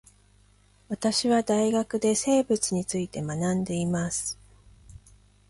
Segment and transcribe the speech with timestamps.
[0.89, 4.35] 私は大学で生物について学んでいます